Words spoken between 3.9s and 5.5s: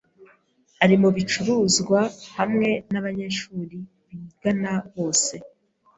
bigana bose.